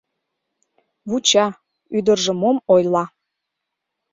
Вуча: 1.09 1.45
ӱдыржӧ 1.97 2.33
мом 2.41 2.57
ойла. 2.73 3.03